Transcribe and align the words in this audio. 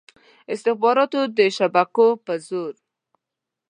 استخباراتو 0.53 1.19
د 1.37 1.39
شبکو 1.57 2.07
په 2.25 2.33
زور. 2.47 2.73